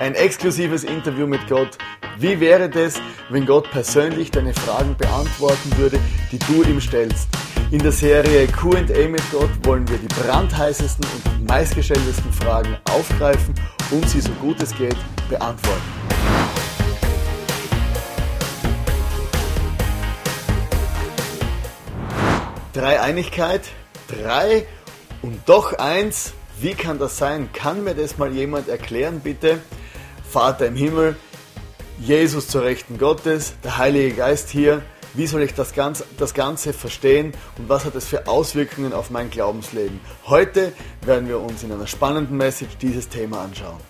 [0.00, 1.76] Ein exklusives Interview mit Gott.
[2.16, 2.94] Wie wäre das,
[3.28, 6.00] wenn Gott persönlich deine Fragen beantworten würde,
[6.32, 7.28] die du ihm stellst?
[7.70, 13.54] In der Serie QA mit Gott wollen wir die brandheißesten und meistgestelltesten Fragen aufgreifen
[13.90, 14.96] und sie so gut es geht
[15.28, 15.82] beantworten.
[22.72, 23.68] Dreieinigkeit,
[24.08, 24.66] drei
[25.20, 26.32] und doch eins.
[26.58, 27.50] Wie kann das sein?
[27.52, 29.60] Kann mir das mal jemand erklären, bitte?
[30.30, 31.16] Vater im Himmel,
[31.98, 34.82] Jesus zur Rechten Gottes, der Heilige Geist hier.
[35.14, 39.10] Wie soll ich das Ganze, das Ganze verstehen und was hat es für Auswirkungen auf
[39.10, 39.98] mein Glaubensleben?
[40.26, 40.72] Heute
[41.02, 43.89] werden wir uns in einer spannenden Message dieses Thema anschauen.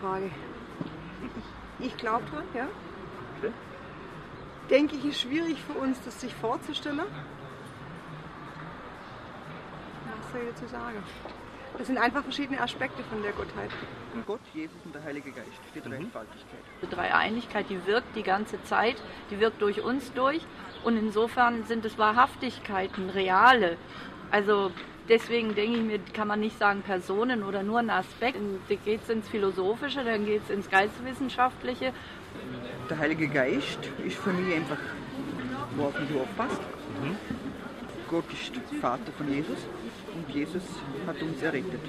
[0.00, 0.30] Totschlagfrage.
[1.78, 2.68] Ich glaube dran, ja.
[3.38, 3.52] Okay.
[4.70, 7.00] Denke ich, ist schwierig für uns, das sich vorzustellen.
[10.20, 11.02] Was soll ich dazu sagen?
[11.78, 13.70] Das sind einfach verschiedene Aspekte von der Gottheit.
[14.26, 16.60] Gott, Jesus und der Heilige Geist, die Dreifaltigkeit.
[16.82, 18.96] Die Dreieinigkeit, die wirkt die ganze Zeit,
[19.30, 20.42] die wirkt durch uns durch
[20.84, 23.78] und insofern sind es Wahrhaftigkeiten, reale.
[24.30, 24.70] Also
[25.08, 28.38] deswegen denke ich mir, kann man nicht sagen Personen oder nur ein Aspekt.
[28.68, 31.92] Da geht es ins Philosophische, dann geht es ins Geisteswissenschaftliche.
[32.88, 34.78] Der Heilige Geist ist für mich einfach,
[35.76, 36.60] worauf mich aufpasst.
[37.02, 37.16] Mhm.
[38.08, 39.58] Gott ist Vater von Jesus
[40.14, 40.62] und Jesus
[41.06, 41.80] hat uns errettet.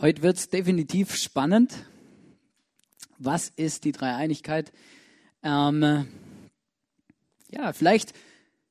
[0.00, 1.74] Heute wird es definitiv spannend.
[3.18, 4.72] Was ist die Dreieinigkeit?
[5.42, 6.08] Ähm,
[7.50, 8.14] ja, vielleicht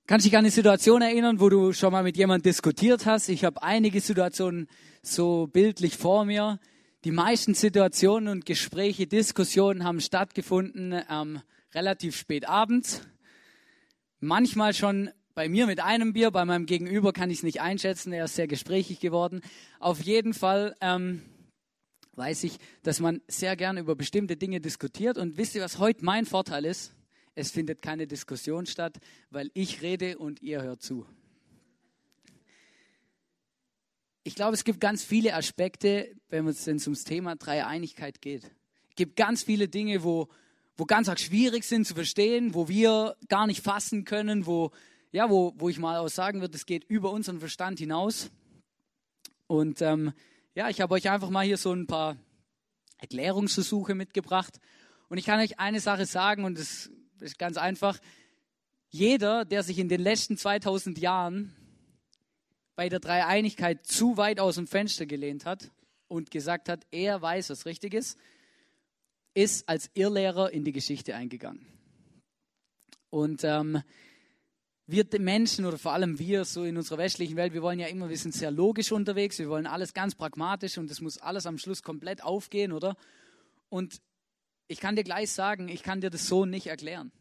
[0.08, 3.30] kannst du dich an eine Situation erinnern, wo du schon mal mit jemandem diskutiert hast.
[3.30, 4.68] Ich habe einige Situationen
[5.04, 6.60] so bildlich vor mir.
[7.04, 11.42] Die meisten Situationen und Gespräche, Diskussionen haben stattgefunden ähm,
[11.76, 13.04] relativ spät abends.
[14.20, 18.12] Manchmal schon bei mir mit einem Bier, bei meinem Gegenüber kann ich es nicht einschätzen.
[18.14, 19.42] Er ist sehr gesprächig geworden.
[19.80, 21.22] Auf jeden Fall ähm,
[22.16, 25.18] weiß ich, dass man sehr gerne über bestimmte Dinge diskutiert.
[25.18, 26.94] Und wisst ihr, was heute mein Vorteil ist?
[27.36, 28.98] Es findet keine Diskussion statt,
[29.30, 31.06] weil ich rede und ihr hört zu.
[34.24, 38.44] Ich glaube, es gibt ganz viele Aspekte, wenn es ums Thema Dreieinigkeit geht.
[38.44, 40.28] Es gibt ganz viele Dinge, wo,
[40.76, 44.72] wo ganz schwierig sind zu verstehen, wo wir gar nicht fassen können, wo
[45.12, 48.30] ja, wo, wo ich mal auch sagen würde, es geht über unseren Verstand hinaus.
[49.48, 50.14] Und ähm,
[50.56, 52.18] ja, ich habe euch einfach mal hier so ein paar
[52.98, 54.60] Erklärungsversuche mitgebracht.
[55.10, 57.98] Und ich kann euch eine Sache sagen, und das ist ganz einfach.
[58.90, 61.56] Jeder, der sich in den letzten 2000 Jahren
[62.76, 65.72] bei der Dreieinigkeit zu weit aus dem Fenster gelehnt hat
[66.08, 68.18] und gesagt hat, er weiß, was richtig ist,
[69.34, 71.66] ist als Irrlehrer in die Geschichte eingegangen.
[73.10, 73.82] Und ähm,
[74.92, 78.10] wir Menschen oder vor allem wir so in unserer westlichen Welt, wir wollen ja immer,
[78.10, 81.58] wir sind sehr logisch unterwegs, wir wollen alles ganz pragmatisch und es muss alles am
[81.58, 82.96] Schluss komplett aufgehen, oder?
[83.70, 84.02] Und
[84.68, 87.12] ich kann dir gleich sagen, ich kann dir das so nicht erklären.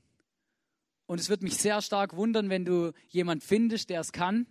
[1.06, 4.46] Und es wird mich sehr stark wundern, wenn du jemand findest, der es kann.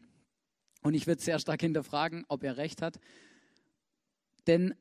[0.81, 2.99] Und ich würde sehr stark hinterfragen, ob er recht hat.
[4.47, 4.73] Denn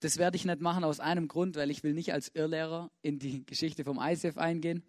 [0.00, 3.18] das werde ich nicht machen aus einem Grund, weil ich will nicht als Irrlehrer in
[3.18, 4.82] die Geschichte vom ICF eingehen.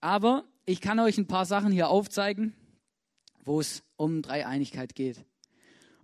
[0.00, 2.52] Aber ich kann euch ein paar Sachen hier aufzeigen,
[3.42, 5.24] wo es um Dreieinigkeit geht.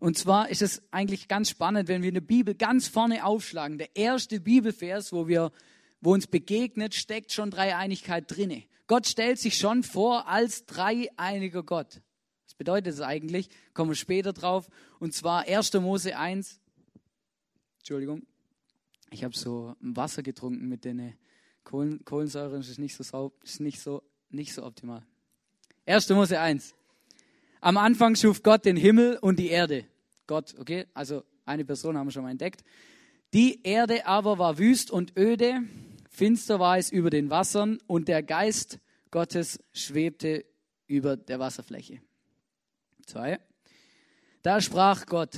[0.01, 3.77] Und zwar ist es eigentlich ganz spannend, wenn wir eine Bibel ganz vorne aufschlagen.
[3.77, 5.53] Der erste Bibelvers, wo wir,
[6.01, 8.65] wo uns begegnet, steckt schon Dreieinigkeit drinne.
[8.87, 12.01] Gott stellt sich schon vor als dreieiniger Gott.
[12.47, 13.51] Was bedeutet das eigentlich?
[13.75, 14.69] Kommen wir später drauf.
[14.99, 15.75] Und zwar 1.
[15.75, 16.59] Mose 1.
[17.81, 18.23] Entschuldigung.
[19.11, 21.15] Ich habe so Wasser getrunken mit den
[21.65, 24.03] Kohlen, Kohlensäure ist nicht so, ist nicht so,
[24.35, 25.03] nicht so optimal.
[25.87, 26.09] 1.
[26.11, 26.75] Mose 1.
[27.61, 29.87] Am Anfang schuf Gott den Himmel und die Erde.
[30.27, 32.65] Gott, okay, also eine Person haben wir schon mal entdeckt.
[33.33, 35.63] Die Erde aber war wüst und öde,
[36.11, 38.79] finster war es über den Wassern und der Geist
[39.11, 40.45] Gottes schwebte
[40.87, 42.01] über der Wasserfläche.
[43.07, 43.41] Zwei.
[44.43, 45.37] Da sprach Gott,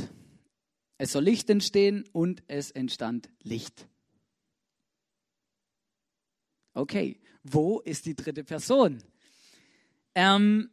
[0.99, 3.87] es soll Licht entstehen und es entstand Licht.
[6.75, 7.19] Okay,
[7.53, 9.03] wo ist die dritte Person?
[10.15, 10.71] Ähm,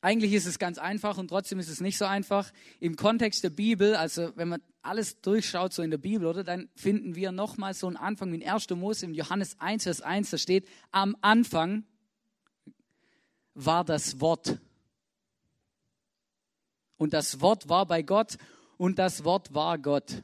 [0.00, 2.52] eigentlich ist es ganz einfach und trotzdem ist es nicht so einfach.
[2.78, 6.68] Im Kontext der Bibel, also wenn man alles durchschaut, so in der Bibel, oder, dann
[6.74, 8.68] finden wir nochmal so einen Anfang wie in 1.
[8.70, 11.84] Mose, in Johannes 1, Vers 1, da steht, am Anfang
[13.54, 14.58] war das Wort.
[16.98, 18.36] Und das Wort war bei Gott
[18.76, 20.22] und das Wort war Gott.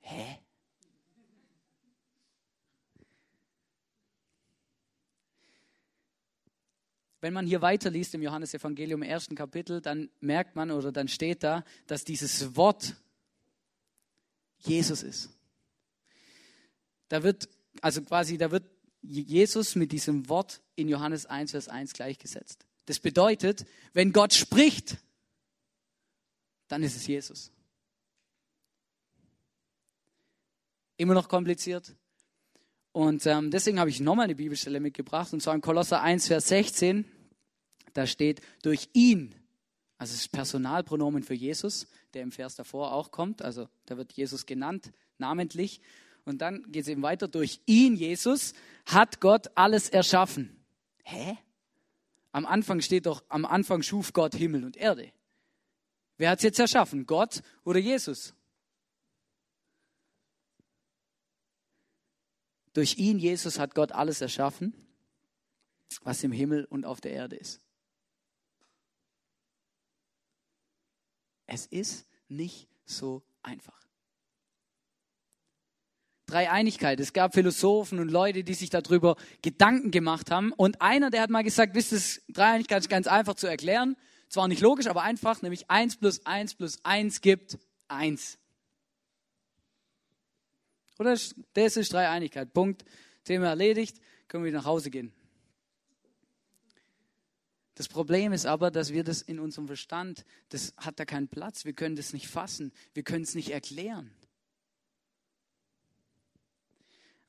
[0.00, 0.41] Hä?
[7.22, 11.44] Wenn man hier weiterliest im Johannesevangelium im ersten Kapitel, dann merkt man oder dann steht
[11.44, 12.96] da, dass dieses Wort
[14.58, 15.30] Jesus ist.
[17.08, 17.48] Da wird,
[17.80, 18.64] also quasi, da wird
[19.02, 22.66] Jesus mit diesem Wort in Johannes 1, Vers 1 gleichgesetzt.
[22.86, 24.98] Das bedeutet, wenn Gott spricht,
[26.66, 27.52] dann ist es Jesus.
[30.96, 31.94] Immer noch kompliziert.
[32.90, 36.48] Und ähm, deswegen habe ich nochmal eine Bibelstelle mitgebracht, und zwar in Kolosser 1, Vers
[36.48, 37.11] 16.
[37.92, 39.34] Da steht, durch ihn,
[39.98, 44.46] also das Personalpronomen für Jesus, der im Vers davor auch kommt, also da wird Jesus
[44.46, 45.80] genannt, namentlich.
[46.24, 48.54] Und dann geht es eben weiter, durch ihn, Jesus,
[48.86, 50.64] hat Gott alles erschaffen.
[51.04, 51.38] Hä?
[52.32, 55.12] Am Anfang steht doch, am Anfang schuf Gott Himmel und Erde.
[56.16, 57.06] Wer hat es jetzt erschaffen?
[57.06, 58.34] Gott oder Jesus?
[62.72, 64.72] Durch ihn, Jesus, hat Gott alles erschaffen,
[66.02, 67.60] was im Himmel und auf der Erde ist.
[71.46, 73.82] Es ist nicht so einfach.
[76.26, 76.98] Dreieinigkeit.
[76.98, 80.52] Es gab Philosophen und Leute, die sich darüber Gedanken gemacht haben.
[80.52, 83.96] Und einer, der hat mal gesagt, wisst ihr, Dreieinigkeit ist ganz einfach zu erklären.
[84.28, 88.38] Zwar nicht logisch, aber einfach, nämlich 1 plus 1 plus 1 gibt 1.
[90.98, 91.18] Oder?
[91.52, 92.52] Das ist Dreieinigkeit.
[92.54, 92.84] Punkt.
[93.24, 94.00] Thema erledigt.
[94.28, 95.12] Können wir nach Hause gehen.
[97.82, 101.64] Das Problem ist aber, dass wir das in unserem Verstand, das hat da keinen Platz.
[101.64, 102.70] Wir können das nicht fassen.
[102.94, 104.12] Wir können es nicht erklären.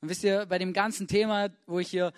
[0.00, 2.12] Und wisst ihr, bei dem ganzen Thema, wo ich hier,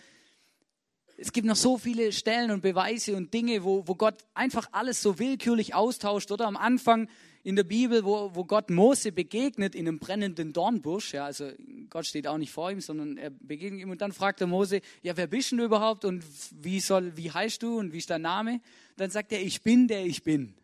[1.17, 5.01] es gibt noch so viele Stellen und Beweise und Dinge, wo, wo Gott einfach alles
[5.01, 6.31] so willkürlich austauscht.
[6.31, 7.09] Oder am Anfang
[7.47, 11.15] in der Bibel, wo, wo Gott Mose begegnet in einem brennenden Dornbusch.
[11.15, 11.53] Ja, also
[11.91, 14.81] Gott steht auch nicht vor ihm, sondern er begegnet ihm und dann fragt der Mose,
[15.01, 18.23] ja, wer bist du überhaupt und wie soll, wie heißt du und wie ist dein
[18.23, 18.61] Name?
[18.97, 20.55] Dann sagt er, ich bin der ich bin.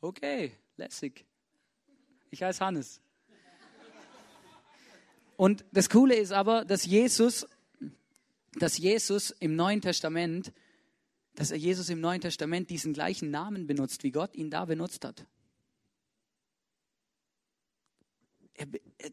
[0.00, 1.26] Okay, lässig.
[2.30, 3.02] Ich heiße Hannes.
[5.36, 7.46] Und das Coole ist aber, dass Jesus,
[8.54, 10.50] dass Jesus im Neuen Testament
[11.34, 15.04] dass er Jesus im Neuen Testament diesen gleichen Namen benutzt, wie Gott ihn da benutzt
[15.04, 15.26] hat.
[18.54, 18.66] Er,
[18.98, 19.10] er,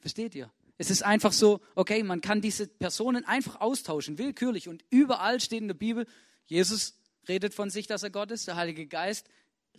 [0.00, 0.50] versteht ihr?
[0.78, 4.68] Es ist einfach so, okay, man kann diese Personen einfach austauschen, willkürlich.
[4.68, 6.06] Und überall steht in der Bibel,
[6.46, 6.94] Jesus
[7.28, 9.28] redet von sich, dass er Gott ist, der Heilige Geist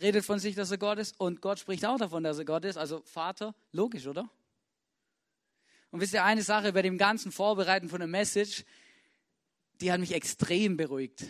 [0.00, 2.64] redet von sich, dass er Gott ist und Gott spricht auch davon, dass er Gott
[2.64, 2.78] ist.
[2.78, 4.30] Also Vater, logisch, oder?
[5.90, 8.64] Und wisst ihr, eine Sache bei dem ganzen Vorbereiten von der Message,
[9.80, 11.26] die hat mich extrem beruhigt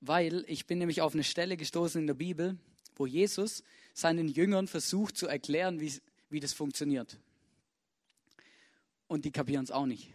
[0.00, 2.56] weil ich bin nämlich auf eine Stelle gestoßen in der Bibel,
[2.96, 3.62] wo Jesus
[3.94, 5.92] seinen Jüngern versucht zu erklären, wie,
[6.30, 7.18] wie das funktioniert.
[9.06, 10.12] Und die kapieren es auch nicht.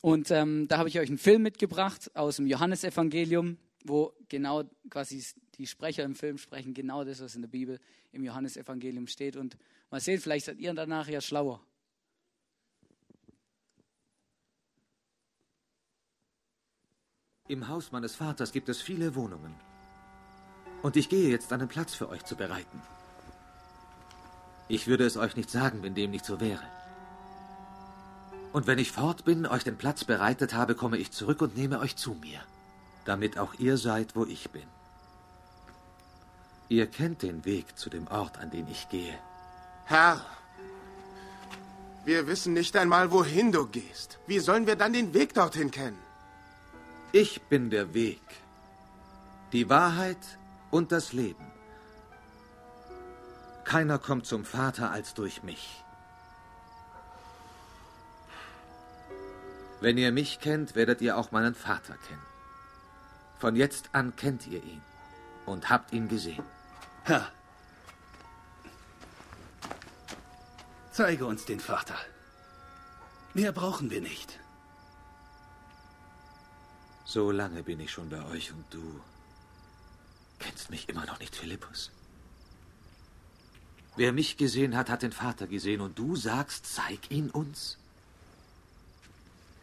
[0.00, 5.24] Und ähm, da habe ich euch einen Film mitgebracht aus dem Johannesevangelium, wo genau quasi
[5.54, 7.78] die Sprecher im Film sprechen genau das, was in der Bibel
[8.10, 9.36] im Johannesevangelium steht.
[9.36, 9.56] Und
[9.90, 11.64] mal sehen, vielleicht seid ihr danach ja schlauer.
[17.52, 19.54] Im Haus meines Vaters gibt es viele Wohnungen.
[20.80, 22.80] Und ich gehe jetzt einen Platz für euch zu bereiten.
[24.68, 26.62] Ich würde es euch nicht sagen, wenn dem nicht so wäre.
[28.54, 31.80] Und wenn ich fort bin, euch den Platz bereitet habe, komme ich zurück und nehme
[31.80, 32.40] euch zu mir,
[33.04, 34.68] damit auch ihr seid, wo ich bin.
[36.70, 39.18] Ihr kennt den Weg zu dem Ort, an den ich gehe.
[39.84, 40.24] Herr,
[42.06, 44.18] wir wissen nicht einmal, wohin du gehst.
[44.26, 46.11] Wie sollen wir dann den Weg dorthin kennen?
[47.14, 48.22] Ich bin der Weg,
[49.52, 50.38] die Wahrheit
[50.70, 51.44] und das Leben.
[53.64, 55.84] Keiner kommt zum Vater als durch mich.
[59.82, 62.26] Wenn ihr mich kennt, werdet ihr auch meinen Vater kennen.
[63.38, 64.80] Von jetzt an kennt ihr ihn
[65.44, 66.44] und habt ihn gesehen.
[67.04, 67.30] Herr,
[70.92, 71.96] zeige uns den Vater.
[73.34, 74.38] Mehr brauchen wir nicht.
[77.12, 78.82] So lange bin ich schon bei euch und du
[80.38, 81.90] kennst mich immer noch nicht, Philippus.
[83.96, 87.76] Wer mich gesehen hat, hat den Vater gesehen, und du sagst, zeig ihn uns?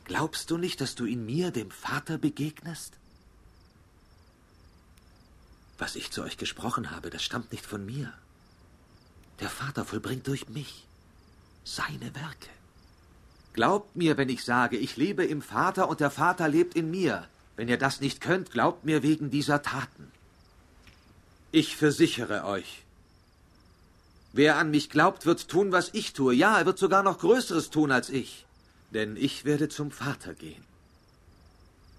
[0.03, 2.93] Glaubst du nicht, dass du in mir, dem Vater, begegnest?
[5.79, 8.13] Was ich zu euch gesprochen habe, das stammt nicht von mir.
[9.39, 10.85] Der Vater vollbringt durch mich
[11.63, 12.51] seine Werke.
[13.53, 17.27] Glaubt mir, wenn ich sage, ich lebe im Vater und der Vater lebt in mir.
[17.59, 20.09] Wenn ihr das nicht könnt, glaubt mir wegen dieser Taten.
[21.51, 22.85] Ich versichere euch,
[24.31, 26.33] wer an mich glaubt, wird tun, was ich tue.
[26.33, 28.45] Ja, er wird sogar noch Größeres tun als ich.
[28.91, 30.63] Denn ich werde zum Vater gehen.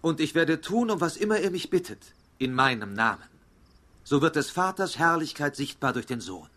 [0.00, 3.28] Und ich werde tun, um was immer er mich bittet, in meinem Namen.
[4.02, 6.48] So wird des Vaters Herrlichkeit sichtbar durch den Sohn.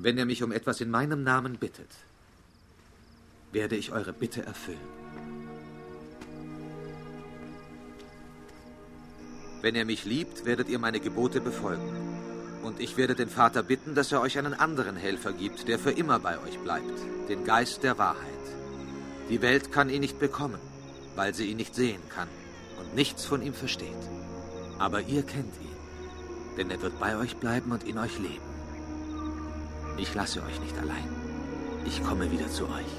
[0.00, 1.90] Wenn ihr mich um etwas in meinem Namen bittet,
[3.52, 5.31] werde ich eure Bitte erfüllen.
[9.62, 11.88] Wenn ihr mich liebt, werdet ihr meine Gebote befolgen.
[12.64, 15.92] Und ich werde den Vater bitten, dass er euch einen anderen Helfer gibt, der für
[15.92, 18.26] immer bei euch bleibt, den Geist der Wahrheit.
[19.30, 20.58] Die Welt kann ihn nicht bekommen,
[21.14, 22.26] weil sie ihn nicht sehen kann
[22.80, 24.02] und nichts von ihm versteht.
[24.80, 25.76] Aber ihr kennt ihn,
[26.56, 28.50] denn er wird bei euch bleiben und in euch leben.
[29.96, 31.08] Ich lasse euch nicht allein.
[31.84, 32.92] Ich komme wieder zu euch.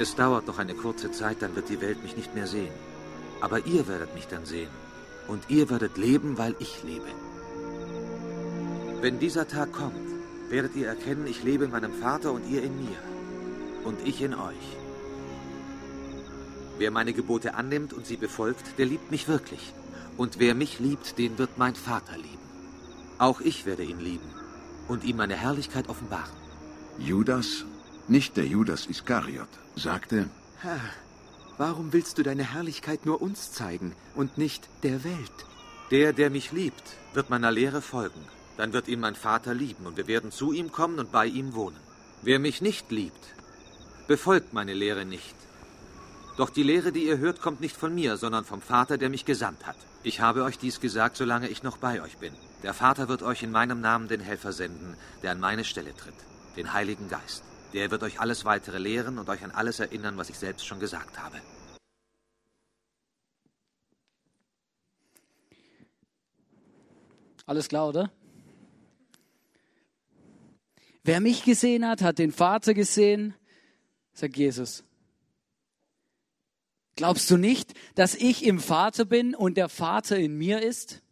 [0.00, 2.72] Es dauert noch eine kurze Zeit, dann wird die Welt mich nicht mehr sehen.
[3.40, 4.81] Aber ihr werdet mich dann sehen
[5.28, 7.08] und ihr werdet leben, weil ich lebe.
[9.00, 10.08] Wenn dieser Tag kommt,
[10.48, 12.96] werdet ihr erkennen, ich lebe in meinem Vater und ihr in mir
[13.84, 14.76] und ich in euch.
[16.78, 19.72] Wer meine Gebote annimmt und sie befolgt, der liebt mich wirklich.
[20.16, 22.46] Und wer mich liebt, den wird mein Vater lieben.
[23.18, 24.28] Auch ich werde ihn lieben
[24.88, 26.36] und ihm meine Herrlichkeit offenbaren.
[26.98, 27.64] Judas,
[28.08, 30.28] nicht der Judas Iskariot, sagte,
[30.60, 30.80] Herr,
[31.58, 35.46] Warum willst du deine Herrlichkeit nur uns zeigen und nicht der Welt?
[35.90, 36.82] Der, der mich liebt,
[37.12, 38.24] wird meiner Lehre folgen.
[38.56, 41.54] Dann wird ihn mein Vater lieben und wir werden zu ihm kommen und bei ihm
[41.54, 41.76] wohnen.
[42.22, 43.34] Wer mich nicht liebt,
[44.08, 45.34] befolgt meine Lehre nicht.
[46.38, 49.26] Doch die Lehre, die ihr hört, kommt nicht von mir, sondern vom Vater, der mich
[49.26, 49.76] gesandt hat.
[50.02, 52.32] Ich habe euch dies gesagt, solange ich noch bei euch bin.
[52.62, 56.14] Der Vater wird euch in meinem Namen den Helfer senden, der an meine Stelle tritt,
[56.56, 57.44] den Heiligen Geist.
[57.72, 60.80] Der wird euch alles weitere lehren und euch an alles erinnern, was ich selbst schon
[60.80, 61.40] gesagt habe.
[67.46, 68.12] Alles klar, oder?
[71.02, 73.34] Wer mich gesehen hat, hat den Vater gesehen,
[74.12, 74.84] sagt Jesus.
[76.94, 81.02] Glaubst du nicht, dass ich im Vater bin und der Vater in mir ist?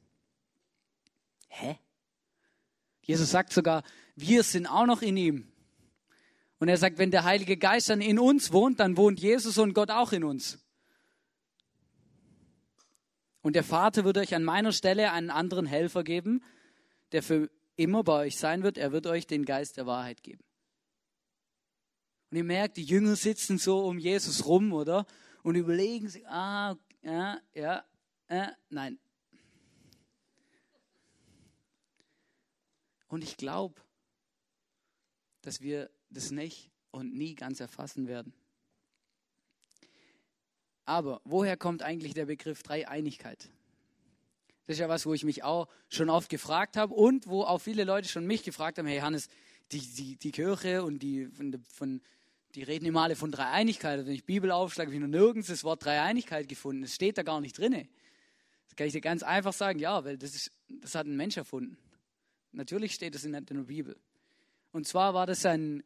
[1.49, 1.79] Hä?
[3.03, 3.83] Jesus sagt sogar,
[4.15, 5.50] wir sind auch noch in ihm.
[6.61, 9.73] Und er sagt, wenn der Heilige Geist dann in uns wohnt, dann wohnt Jesus und
[9.73, 10.63] Gott auch in uns.
[13.41, 16.45] Und der Vater wird euch an meiner Stelle einen anderen Helfer geben,
[17.13, 18.77] der für immer bei euch sein wird.
[18.77, 20.45] Er wird euch den Geist der Wahrheit geben.
[22.31, 25.07] Und ihr merkt, die Jünger sitzen so um Jesus rum, oder?
[25.43, 27.85] Und überlegen sich, ah, ja, ja,
[28.29, 28.99] äh, nein.
[33.09, 33.81] Und ich glaube,
[35.41, 38.33] dass wir das nicht und nie ganz erfassen werden.
[40.85, 43.49] Aber woher kommt eigentlich der Begriff Dreieinigkeit?
[44.67, 47.59] Das ist ja was, wo ich mich auch schon oft gefragt habe und wo auch
[47.59, 49.29] viele Leute schon mich gefragt haben, hey Hannes,
[49.73, 52.01] die, die, die Kirche und die, von, von,
[52.55, 53.99] die reden immer alle von Dreieinigkeit.
[53.99, 56.83] Also wenn ich Bibel aufschlage, habe ich noch nirgends das Wort Dreieinigkeit gefunden.
[56.83, 57.89] Das steht da gar nicht drin.
[58.67, 61.37] Das kann ich dir ganz einfach sagen, ja, weil das, ist, das hat ein Mensch
[61.37, 61.77] erfunden.
[62.53, 63.97] Natürlich steht das in der Bibel.
[64.73, 65.83] Und zwar war das ein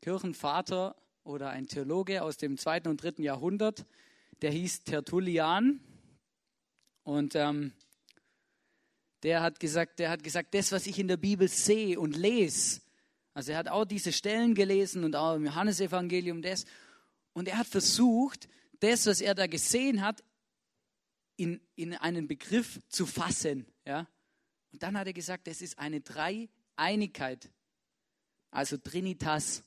[0.00, 3.84] Kirchenvater oder ein Theologe aus dem zweiten und dritten Jahrhundert,
[4.42, 5.80] der hieß Tertullian.
[7.02, 7.72] Und ähm,
[9.22, 12.80] der hat gesagt, der hat gesagt, das, was ich in der Bibel sehe und lese,
[13.34, 16.64] also er hat auch diese Stellen gelesen und auch im Johannesevangelium das.
[17.32, 18.48] Und er hat versucht,
[18.80, 20.24] das, was er da gesehen hat,
[21.36, 23.66] in, in einen Begriff zu fassen.
[23.86, 24.08] Ja?
[24.72, 27.48] Und dann hat er gesagt, das ist eine Dreieinigkeit.
[28.50, 29.62] Also Trinitas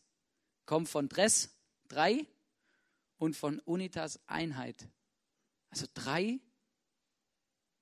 [0.65, 1.49] kommt von Dress,
[1.87, 2.25] drei,
[3.21, 4.89] und von Unitas, Einheit.
[5.69, 6.39] Also drei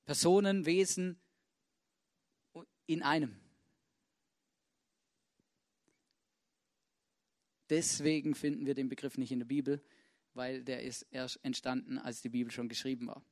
[0.04, 1.18] Personen, Wesen
[2.88, 3.40] in einem.
[7.70, 9.82] Deswegen finden wir den Begriff nicht in der Bibel,
[10.34, 13.24] weil der ist erst entstanden, als die Bibel schon geschrieben war.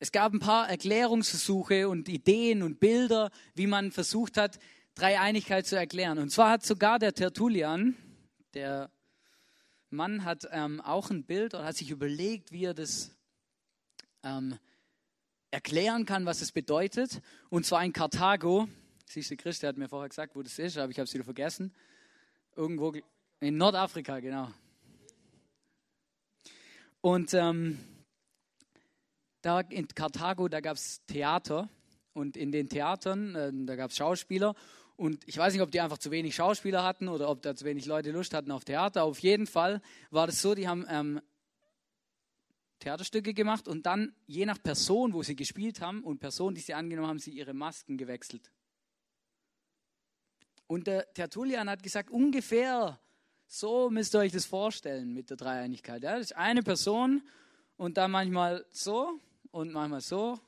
[0.00, 4.58] Es gab ein paar Erklärungsversuche und Ideen und Bilder, wie man versucht hat,
[4.94, 6.18] Dreieinigkeit zu erklären.
[6.18, 7.96] Und zwar hat sogar der Tertullian,
[8.54, 8.90] der
[9.90, 13.16] Mann hat ähm, auch ein Bild oder hat sich überlegt, wie er das
[14.22, 14.58] ähm,
[15.50, 17.20] erklären kann, was es bedeutet.
[17.48, 18.68] Und zwar in Karthago.
[19.06, 21.14] Siehst du, Christ, der hat mir vorher gesagt, wo das ist, aber ich habe es
[21.14, 21.74] wieder vergessen.
[22.56, 22.94] Irgendwo
[23.40, 24.48] in Nordafrika, genau.
[27.00, 27.78] Und ähm,
[29.42, 31.68] da in Karthago, da gab es Theater.
[32.14, 34.54] Und in den Theatern, äh, da gab es Schauspieler.
[34.96, 37.64] Und ich weiß nicht, ob die einfach zu wenig Schauspieler hatten oder ob da zu
[37.64, 39.04] wenig Leute Lust hatten auf Theater.
[39.04, 41.20] Auf jeden Fall war das so, die haben ähm,
[42.78, 46.74] Theaterstücke gemacht und dann je nach Person, wo sie gespielt haben und Person, die sie
[46.74, 48.52] angenommen haben, sie ihre Masken gewechselt.
[50.66, 53.00] Und der Tertullian hat gesagt, ungefähr
[53.46, 56.02] so müsst ihr euch das vorstellen mit der Dreieinigkeit.
[56.02, 56.12] Ja?
[56.12, 57.22] Das ist eine Person
[57.76, 59.20] und dann manchmal so
[59.50, 60.38] und manchmal so.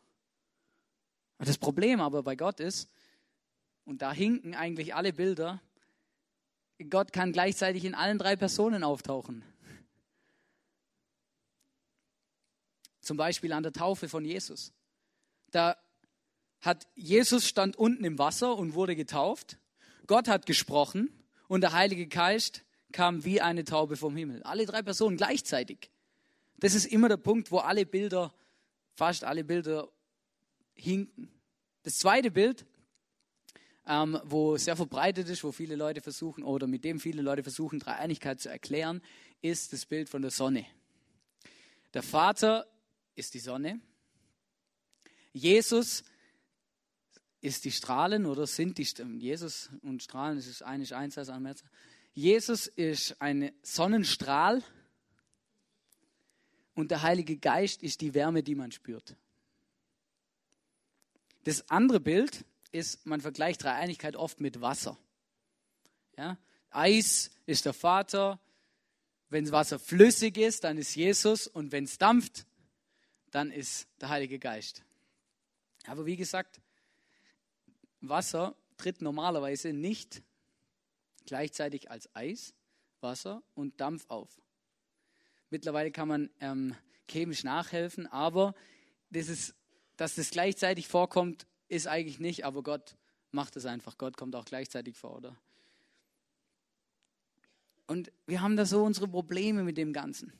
[1.38, 2.90] Das Problem aber bei Gott ist,
[3.86, 5.62] und da hinken eigentlich alle Bilder,
[6.90, 9.42] Gott kann gleichzeitig in allen drei Personen auftauchen.
[13.00, 14.72] Zum Beispiel an der Taufe von Jesus.
[15.52, 15.76] Da
[16.60, 19.58] hat Jesus stand unten im Wasser und wurde getauft.
[20.06, 21.08] Gott hat gesprochen
[21.48, 24.42] und der Heilige Geist kam wie eine Taube vom Himmel.
[24.42, 25.90] Alle drei Personen gleichzeitig.
[26.58, 28.34] Das ist immer der Punkt, wo alle Bilder,
[28.94, 29.88] fast alle Bilder
[30.74, 31.30] hinken.
[31.84, 32.66] Das zweite Bild,
[33.86, 37.78] ähm, wo sehr verbreitet ist, wo viele Leute versuchen oder mit dem viele Leute versuchen,
[37.78, 39.00] Dreieinigkeit zu erklären,
[39.42, 40.66] ist das Bild von der Sonne.
[41.94, 42.66] Der Vater
[43.14, 43.80] ist die Sonne.
[45.32, 46.04] Jesus
[47.40, 48.86] ist die Strahlen oder sind die
[49.18, 51.54] Jesus und Strahlen, das ist eigentlich eins als ein
[52.12, 54.62] Jesus ist ein Sonnenstrahl
[56.74, 59.16] und der Heilige Geist ist die Wärme, die man spürt.
[61.44, 62.44] Das andere Bild
[62.76, 64.96] ist, man vergleicht Dreieinigkeit oft mit Wasser.
[66.16, 66.38] Ja?
[66.70, 68.38] Eis ist der Vater,
[69.28, 72.46] wenn Wasser flüssig ist, dann ist Jesus und wenn es dampft,
[73.30, 74.84] dann ist der Heilige Geist.
[75.86, 76.60] Aber wie gesagt,
[78.00, 80.22] Wasser tritt normalerweise nicht
[81.24, 82.54] gleichzeitig als Eis,
[83.00, 84.40] Wasser und Dampf auf.
[85.50, 86.74] Mittlerweile kann man ähm,
[87.08, 88.54] chemisch nachhelfen, aber
[89.10, 89.54] das ist,
[89.96, 92.96] dass das gleichzeitig vorkommt, ist eigentlich nicht, aber Gott
[93.30, 93.98] macht es einfach.
[93.98, 95.36] Gott kommt auch gleichzeitig vor, oder?
[97.86, 100.32] Und wir haben da so unsere Probleme mit dem Ganzen.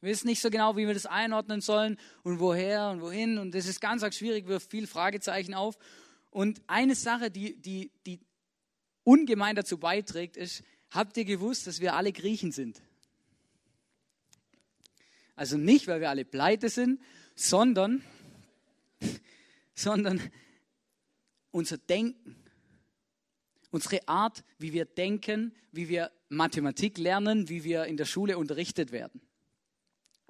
[0.00, 3.38] Wir wissen nicht so genau, wie wir das einordnen sollen und woher und wohin.
[3.38, 5.78] Und das ist ganz arg schwierig, wirft viel Fragezeichen auf.
[6.30, 8.20] Und eine Sache, die, die, die
[9.04, 12.82] ungemein dazu beiträgt, ist, habt ihr gewusst, dass wir alle Griechen sind?
[15.36, 17.00] Also nicht, weil wir alle pleite sind,
[17.34, 18.02] sondern,
[19.74, 20.20] sondern
[21.52, 22.36] unser Denken,
[23.70, 28.90] unsere Art, wie wir denken, wie wir Mathematik lernen, wie wir in der Schule unterrichtet
[28.92, 29.20] werden.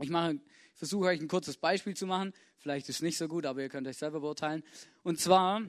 [0.01, 0.41] Ich mache,
[0.75, 2.33] versuche euch ein kurzes Beispiel zu machen.
[2.59, 4.63] Vielleicht ist es nicht so gut, aber ihr könnt euch selber beurteilen.
[5.03, 5.63] Und zwar,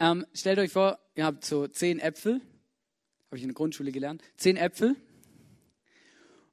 [0.00, 2.40] ähm, stellt euch vor, ihr habt so zehn Äpfel,
[3.26, 4.96] habe ich in der Grundschule gelernt, zehn Äpfel.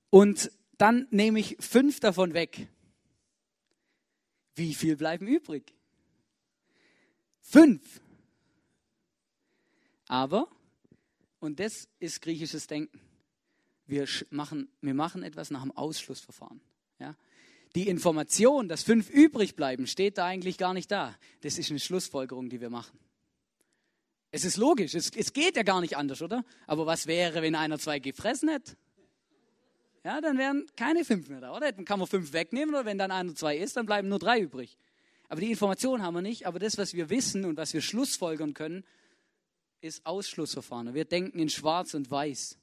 [0.10, 2.68] Und dann nehme ich fünf davon weg.
[4.56, 5.75] Wie viel bleiben übrig?
[7.48, 8.02] Fünf.
[10.08, 10.48] Aber,
[11.40, 13.00] und das ist griechisches Denken,
[13.86, 16.60] wir machen, wir machen etwas nach dem Ausschlussverfahren.
[17.00, 17.16] Ja?
[17.76, 21.16] Die Information, dass fünf übrig bleiben, steht da eigentlich gar nicht da.
[21.42, 22.98] Das ist eine Schlussfolgerung, die wir machen.
[24.32, 26.44] Es ist logisch, es, es geht ja gar nicht anders, oder?
[26.66, 28.76] Aber was wäre, wenn einer zwei gefressen hätte?
[30.04, 31.72] Ja, dann wären keine fünf mehr da, oder?
[31.72, 34.40] Dann kann man fünf wegnehmen, oder wenn dann einer zwei ist, dann bleiben nur drei
[34.40, 34.78] übrig.
[35.28, 38.54] Aber die Information haben wir nicht, aber das, was wir wissen und was wir schlussfolgern
[38.54, 38.84] können,
[39.82, 40.94] ist Ausschlussverfahren.
[40.94, 42.58] Wir denken in schwarz und weiß.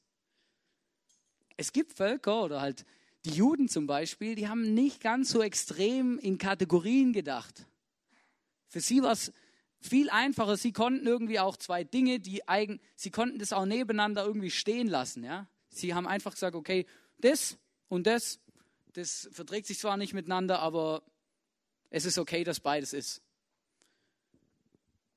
[1.57, 2.85] Es gibt Völker oder halt
[3.25, 7.67] die Juden zum Beispiel, die haben nicht ganz so extrem in Kategorien gedacht.
[8.69, 9.33] Für sie war es
[9.79, 10.57] viel einfacher.
[10.57, 14.89] Sie konnten irgendwie auch zwei Dinge, die eigen, sie konnten das auch nebeneinander irgendwie stehen
[14.89, 15.25] lassen.
[15.25, 15.47] Ja?
[15.69, 16.87] Sie haben einfach gesagt, okay,
[17.19, 18.41] das und das,
[18.95, 21.03] das verträgt sich zwar nicht miteinander, aber
[21.93, 23.21] es ist okay, dass beides ist.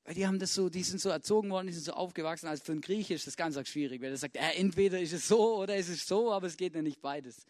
[0.04, 2.46] Weil die haben das so, die sind so erzogen worden, die sind so aufgewachsen.
[2.46, 5.26] Also für einen Grieche ist das ganz schwierig, weil er sagt, äh, entweder ist es
[5.26, 7.46] so oder ist es so, aber es geht ja nicht beides.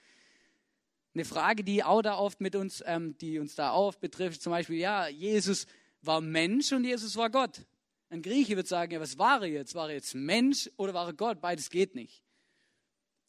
[1.12, 4.53] Eine Frage, die auch da oft mit uns, ähm, die uns da oft betrifft, zum
[4.53, 5.67] Beispiel, ja, Jesus
[6.03, 7.67] war Mensch und Jesus war Gott.
[8.11, 9.75] Ein Grieche wird sagen, ja, was war er jetzt?
[9.75, 11.41] War er jetzt Mensch oder war er Gott?
[11.41, 12.23] Beides geht nicht.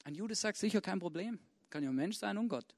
[0.04, 1.40] Ein Jude sagt sicher kein Problem.
[1.72, 2.77] Kann ja Mensch sein und Gott.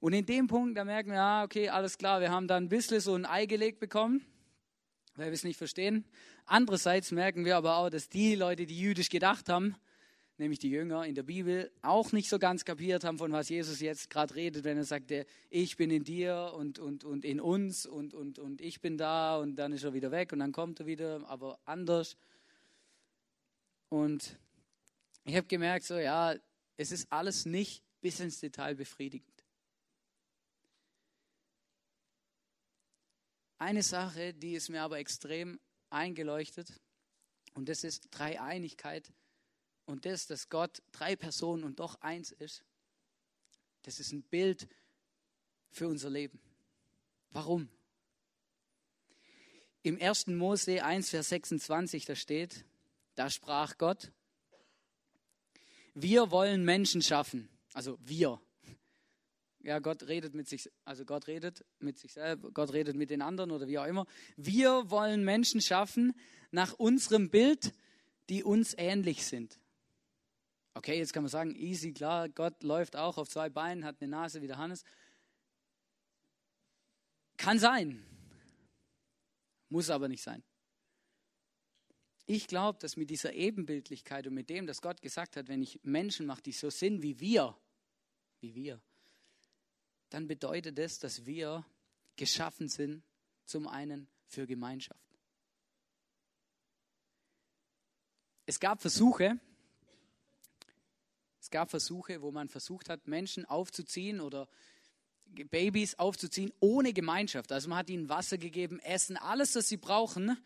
[0.00, 2.68] Und in dem Punkt, da merken wir, ah, okay, alles klar, wir haben da ein
[2.68, 4.24] bisschen so ein Ei gelegt bekommen,
[5.14, 6.04] weil wir es nicht verstehen.
[6.44, 9.74] Andererseits merken wir aber auch, dass die Leute, die jüdisch gedacht haben,
[10.38, 13.80] nämlich die Jünger in der Bibel, auch nicht so ganz kapiert haben, von was Jesus
[13.80, 15.12] jetzt gerade redet, wenn er sagt,
[15.48, 19.38] ich bin in dir und, und, und in uns und, und, und ich bin da
[19.38, 22.16] und dann ist er wieder weg und dann kommt er wieder, aber anders.
[23.88, 24.38] Und
[25.24, 26.34] ich habe gemerkt, so ja,
[26.76, 29.45] es ist alles nicht bis ins Detail befriedigend.
[33.58, 35.58] Eine Sache, die ist mir aber extrem
[35.90, 36.80] eingeleuchtet,
[37.54, 39.10] und das ist Dreieinigkeit
[39.86, 42.62] und das, dass Gott drei Personen und doch eins ist,
[43.82, 44.68] das ist ein Bild
[45.70, 46.38] für unser Leben.
[47.30, 47.70] Warum?
[49.82, 50.26] Im 1.
[50.28, 52.64] Mose 1, Vers 26, da steht,
[53.14, 54.12] da sprach Gott,
[55.94, 58.38] wir wollen Menschen schaffen, also wir.
[59.66, 63.20] Ja, Gott redet mit sich, also Gott redet mit sich selbst, Gott redet mit den
[63.20, 64.06] anderen oder wie auch immer.
[64.36, 66.14] Wir wollen Menschen schaffen
[66.52, 67.74] nach unserem Bild,
[68.28, 69.58] die uns ähnlich sind.
[70.74, 74.08] Okay, jetzt kann man sagen, easy, klar, Gott läuft auch auf zwei Beinen, hat eine
[74.08, 74.84] Nase wie der Hannes.
[77.36, 78.06] Kann sein,
[79.68, 80.44] muss aber nicht sein.
[82.26, 85.80] Ich glaube, dass mit dieser Ebenbildlichkeit und mit dem, dass Gott gesagt hat, wenn ich
[85.82, 87.58] Menschen mache, die so sind wie wir,
[88.40, 88.80] wie wir,
[90.16, 91.62] dann bedeutet es, dass wir
[92.16, 93.02] geschaffen sind,
[93.44, 94.98] zum einen für Gemeinschaft.
[98.46, 99.38] Es gab Versuche,
[101.38, 104.48] es gab Versuche, wo man versucht hat, Menschen aufzuziehen oder
[105.50, 107.52] Babys aufzuziehen ohne Gemeinschaft.
[107.52, 110.42] Also man hat ihnen Wasser gegeben, Essen, alles, was sie brauchen,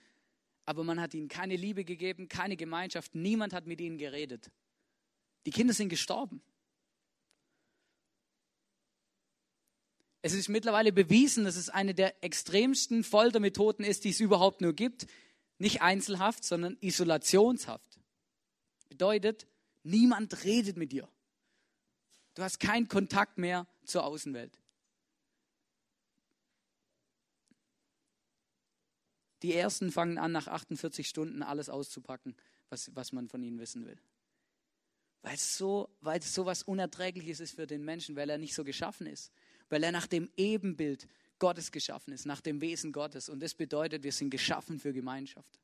[0.66, 4.50] aber man hat ihnen keine Liebe gegeben, keine Gemeinschaft, niemand hat mit ihnen geredet.
[5.46, 6.42] Die Kinder sind gestorben.
[10.22, 14.74] Es ist mittlerweile bewiesen, dass es eine der extremsten Foltermethoden ist, die es überhaupt nur
[14.74, 15.06] gibt.
[15.59, 17.98] Nicht einzelhaft, sondern isolationshaft.
[18.88, 19.46] Bedeutet,
[19.83, 21.09] Niemand redet mit dir.
[22.35, 24.59] Du hast keinen Kontakt mehr zur Außenwelt.
[29.42, 32.37] Die ersten fangen an, nach 48 Stunden alles auszupacken,
[32.68, 33.98] was, was man von ihnen wissen will.
[35.22, 38.54] Weil es, so, weil es so was Unerträgliches ist für den Menschen, weil er nicht
[38.54, 39.33] so geschaffen ist.
[39.70, 43.28] Weil er nach dem Ebenbild Gottes geschaffen ist, nach dem Wesen Gottes.
[43.28, 45.59] Und das bedeutet, wir sind geschaffen für Gemeinschaft.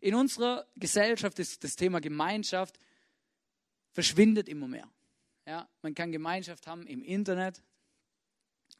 [0.00, 2.78] In unserer Gesellschaft ist das Thema Gemeinschaft
[3.90, 4.88] verschwindet immer mehr.
[5.44, 7.62] Ja, man kann Gemeinschaft haben im Internet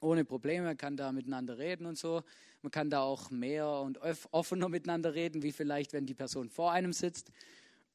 [0.01, 2.23] ohne Probleme, kann da miteinander reden und so.
[2.63, 3.99] Man kann da auch mehr und
[4.31, 7.33] offener miteinander reden, wie vielleicht, wenn die Person vor einem sitzt.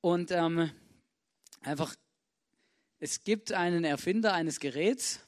[0.01, 0.69] Und ähm,
[1.61, 1.95] einfach,
[3.03, 5.19] es gibt einen Erfinder eines Geräts,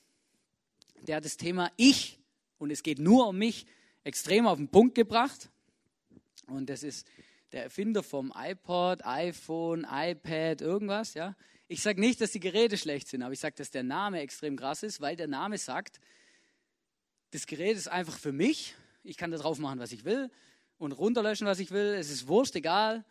[1.01, 2.17] der hat das Thema Ich,
[2.57, 3.65] und es geht nur um mich,
[4.05, 5.49] extrem auf den Punkt gebracht.
[6.47, 7.05] Und das ist
[7.51, 11.35] der Erfinder vom iPod, iPhone, iPad, irgendwas, ja.
[11.67, 14.55] Ich sage nicht, dass die Geräte schlecht sind, aber ich sage, dass der Name extrem
[14.55, 15.99] krass ist, weil der Name sagt,
[17.31, 18.73] das Gerät ist einfach für mich.
[19.03, 20.31] Ich kann da drauf machen, was ich will
[20.77, 21.93] und runterlöschen, was ich will.
[21.99, 23.03] Es ist wurscht, egal.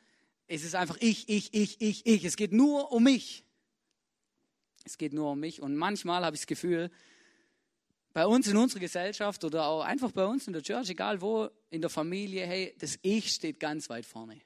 [0.46, 2.24] Es ist einfach ich, ich, ich, ich, ich.
[2.24, 3.44] Es geht nur um mich.
[4.84, 5.60] Es geht nur um mich.
[5.60, 6.90] Und manchmal habe ich das Gefühl,
[8.12, 11.48] bei uns in unserer Gesellschaft oder auch einfach bei uns in der Church, egal wo,
[11.70, 14.40] in der Familie, hey, das Ich steht ganz weit vorne.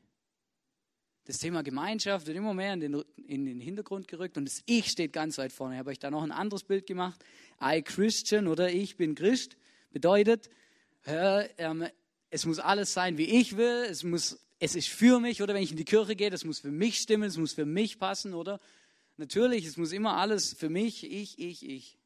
[1.27, 4.87] Das Thema Gemeinschaft wird immer mehr in den, in den Hintergrund gerückt und das Ich
[4.89, 5.75] steht ganz weit vorne.
[5.75, 7.23] Ich habe euch da noch ein anderes Bild gemacht.
[7.63, 9.59] I Christian oder ich bin Christ
[9.91, 10.49] bedeutet,
[11.07, 11.87] äh, ähm,
[12.31, 13.87] es muss alles sein, wie ich will.
[13.91, 16.61] Es, muss, es ist für mich oder wenn ich in die Kirche gehe, das muss
[16.61, 18.59] für mich stimmen, es muss für mich passen oder
[19.19, 21.99] natürlich, es muss immer alles für mich, ich, ich, ich.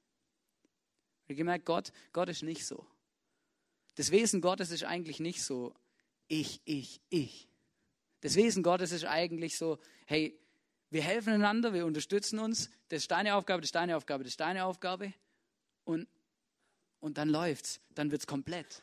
[1.25, 2.87] Ich habe gemerkt, Gott, Gott ist nicht so.
[3.94, 5.75] Das Wesen Gottes ist eigentlich nicht so,
[6.29, 7.48] ich, ich, ich.
[8.20, 10.38] Das Wesen Gottes ist eigentlich so, hey,
[10.90, 14.33] wir helfen einander, wir unterstützen uns, das ist deine Aufgabe, das ist deine Aufgabe, das
[14.33, 15.12] ist deine Aufgabe.
[15.85, 16.09] Und,
[17.01, 18.83] und dann läuft's, dann wird's komplett.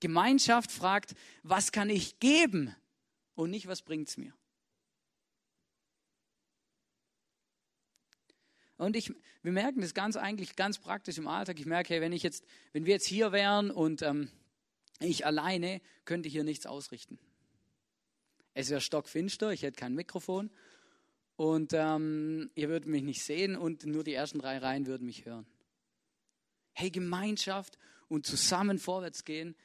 [0.00, 2.74] Gemeinschaft fragt, was kann ich geben
[3.34, 4.32] und nicht, was bringt's mir.
[8.80, 9.12] Und ich,
[9.42, 11.60] wir merken das ganz eigentlich ganz praktisch im Alltag.
[11.60, 14.30] Ich merke, hey, wenn ich jetzt, wenn wir jetzt hier wären und ähm,
[15.00, 17.18] ich alleine könnte hier nichts ausrichten.
[18.54, 20.50] Es wäre stockfinster, ich hätte kein Mikrofon
[21.36, 25.26] und ähm, ihr würdet mich nicht sehen und nur die ersten drei Reihen würden mich
[25.26, 25.46] hören.
[26.72, 27.76] Hey, Gemeinschaft
[28.08, 29.56] und zusammen vorwärts gehen,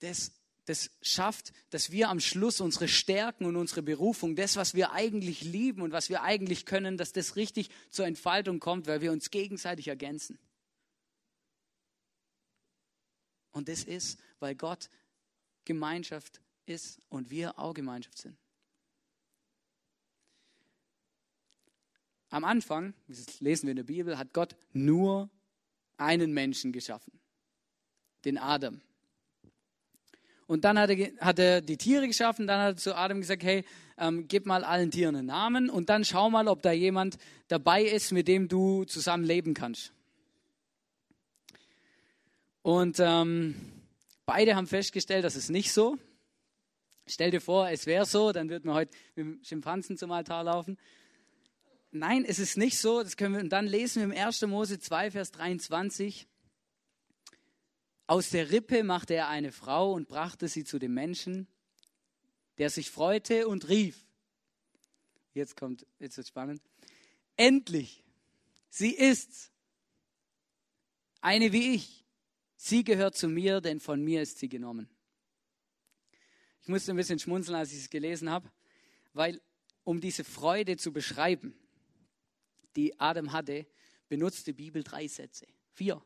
[0.00, 0.37] das
[0.68, 5.40] das schafft, dass wir am Schluss unsere Stärken und unsere Berufung, das, was wir eigentlich
[5.40, 9.30] lieben und was wir eigentlich können, dass das richtig zur Entfaltung kommt, weil wir uns
[9.30, 10.38] gegenseitig ergänzen.
[13.52, 14.90] Und das ist, weil Gott
[15.64, 18.36] Gemeinschaft ist und wir auch Gemeinschaft sind.
[22.28, 25.30] Am Anfang, das lesen wir in der Bibel, hat Gott nur
[25.96, 27.18] einen Menschen geschaffen,
[28.26, 28.82] den Adam.
[30.48, 33.42] Und dann hat er, hat er die Tiere geschaffen, dann hat er zu Adam gesagt,
[33.42, 33.66] hey,
[33.98, 37.82] ähm, gib mal allen Tieren einen Namen und dann schau mal, ob da jemand dabei
[37.82, 39.92] ist, mit dem du zusammen leben kannst.
[42.62, 43.56] Und ähm,
[44.24, 45.98] beide haben festgestellt, das ist nicht so.
[47.06, 50.44] Stell dir vor, es wäre so, dann würden wir heute mit dem Schimpansen zum Altar
[50.44, 50.78] laufen.
[51.90, 53.02] Nein, es ist nicht so.
[53.02, 54.40] Das können wir, und dann lesen wir im 1.
[54.46, 56.26] Mose 2, Vers 23.
[58.08, 61.46] Aus der Rippe machte er eine Frau und brachte sie zu dem Menschen,
[62.56, 64.02] der sich freute und rief.
[65.34, 66.62] Jetzt kommt, jetzt wird spannend.
[67.36, 68.02] Endlich,
[68.70, 69.52] sie ist's.
[71.20, 72.06] Eine wie ich.
[72.56, 74.88] Sie gehört zu mir, denn von mir ist sie genommen.
[76.62, 78.50] Ich musste ein bisschen schmunzeln, als ich es gelesen habe,
[79.12, 79.38] weil
[79.84, 81.54] um diese Freude zu beschreiben,
[82.74, 83.66] die Adam hatte,
[84.08, 85.46] benutzt die Bibel drei Sätze.
[85.74, 86.02] Vier.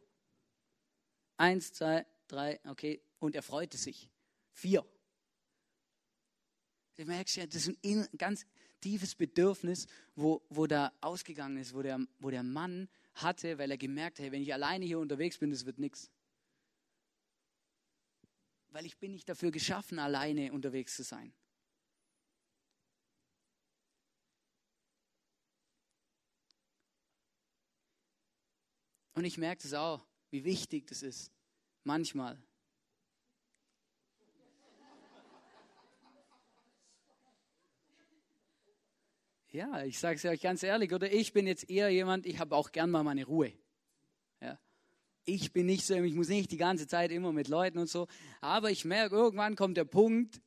[1.43, 3.03] Eins, zwei, drei, okay.
[3.19, 4.09] Und er freute sich.
[4.53, 4.87] Vier.
[6.95, 8.47] Du merkst ja, das ist ein ganz
[8.81, 13.77] tiefes Bedürfnis, wo, wo da ausgegangen ist, wo der, wo der Mann hatte, weil er
[13.77, 16.13] gemerkt hat, wenn ich alleine hier unterwegs bin, das wird nichts.
[18.69, 21.35] Weil ich bin nicht dafür geschaffen, alleine unterwegs zu sein.
[29.15, 31.32] Und ich merke das auch, wie wichtig das ist.
[31.85, 32.39] Manchmal.
[39.53, 42.57] Ja, ich sage es euch ganz ehrlich, oder ich bin jetzt eher jemand, ich habe
[42.57, 43.53] auch gern mal meine Ruhe.
[44.41, 44.59] Ja.
[45.27, 48.09] Ich bin nicht so, ich muss nicht die ganze Zeit immer mit Leuten und so,
[48.41, 50.41] aber ich merke, irgendwann kommt der Punkt,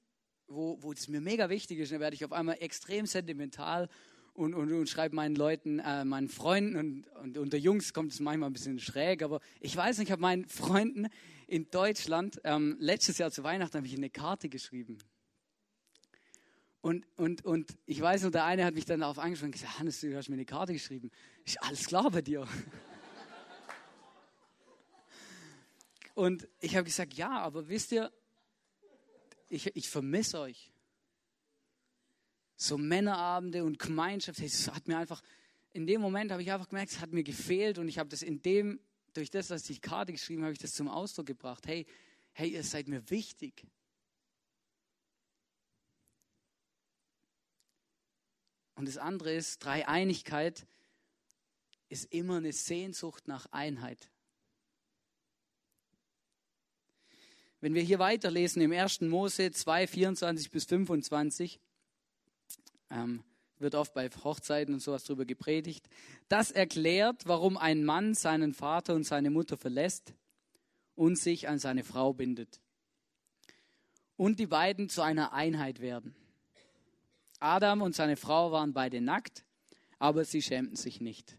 [0.47, 3.89] wo, wo es mir mega wichtig ist, dann werde ich auf einmal extrem sentimental
[4.35, 8.19] und, und, und schreibe meinen Leuten, äh, meinen Freunden und, und unter Jungs kommt es
[8.19, 11.07] manchmal ein bisschen schräg, aber ich weiß nicht, ich habe meinen Freunden
[11.47, 14.97] in Deutschland, ähm, letztes Jahr zu Weihnachten habe ich eine Karte geschrieben.
[16.81, 19.79] Und, und, und ich weiß noch, der eine hat mich dann darauf angesprochen und gesagt,
[19.79, 21.09] Hannes, du hast mir eine Karte geschrieben.
[21.43, 22.47] Ist alles klar bei dir?
[26.13, 28.09] Und ich habe gesagt, ja, aber wisst ihr,
[29.49, 30.71] ich, ich vermisse euch
[32.57, 35.21] so Männerabende und Gemeinschaft, das hat mir einfach,
[35.73, 38.21] in dem Moment habe ich einfach gemerkt, es hat mir gefehlt und ich habe das
[38.21, 38.79] in dem,
[39.13, 41.67] durch das, dass ich Karte geschrieben habe, ich das zum Ausdruck gebracht.
[41.67, 41.85] Hey,
[42.33, 43.65] hey, ihr seid mir wichtig.
[48.75, 50.67] Und das andere ist, Dreieinigkeit
[51.87, 54.11] ist immer eine Sehnsucht nach Einheit.
[57.61, 59.01] Wenn wir hier weiterlesen im 1.
[59.01, 61.59] Mose 2, 24 bis 25,
[62.89, 63.23] ähm,
[63.59, 65.87] wird oft bei Hochzeiten und sowas drüber gepredigt.
[66.27, 70.13] Das erklärt, warum ein Mann seinen Vater und seine Mutter verlässt
[70.95, 72.59] und sich an seine Frau bindet.
[74.17, 76.15] Und die beiden zu einer Einheit werden.
[77.39, 79.45] Adam und seine Frau waren beide nackt,
[79.99, 81.37] aber sie schämten sich nicht.